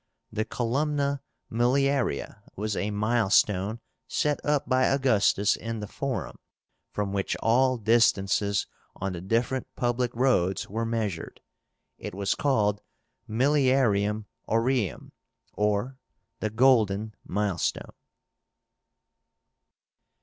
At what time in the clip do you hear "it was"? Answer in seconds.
11.99-12.33